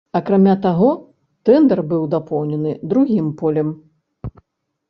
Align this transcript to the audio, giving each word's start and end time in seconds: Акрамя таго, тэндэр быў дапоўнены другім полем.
Акрамя 0.19 0.53
таго, 0.63 0.87
тэндэр 1.49 1.79
быў 1.91 2.07
дапоўнены 2.13 2.71
другім 2.95 3.31
полем. 3.43 3.69